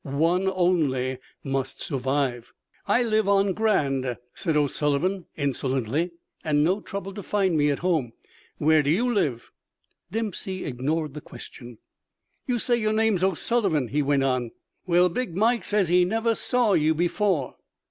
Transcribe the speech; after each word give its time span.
One 0.03 0.49
only 0.55 1.19
must 1.43 1.79
survive. 1.79 2.53
"I 2.87 3.03
live 3.03 3.29
on 3.29 3.53
Grand," 3.53 4.17
said 4.33 4.57
O'Sullivan, 4.57 5.27
insolently; 5.35 6.09
"and 6.43 6.63
no 6.63 6.79
trouble 6.81 7.13
to 7.13 7.21
find 7.21 7.55
me 7.55 7.69
at 7.69 7.77
home. 7.85 8.13
Where 8.57 8.81
do 8.81 8.89
you 8.89 9.13
live?" 9.13 9.51
Dempsey 10.09 10.65
ignored 10.65 11.13
the 11.13 11.21
question. 11.21 11.77
"You 12.47 12.57
say 12.57 12.77
your 12.77 12.93
name's 12.93 13.21
O'Sullivan," 13.23 13.89
he 13.89 14.01
went 14.01 14.23
on. 14.23 14.49
"Well, 14.87 15.07
'Big 15.07 15.35
Mike' 15.35 15.65
says 15.65 15.89
he 15.89 16.03
never 16.03 16.33
saw 16.33 16.73
you 16.73 16.95
before." 16.95 17.57